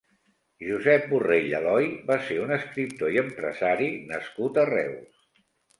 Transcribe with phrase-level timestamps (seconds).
[0.69, 5.27] Josep Borrell Aloy va ser un escriptor i empresari nascut a Reus.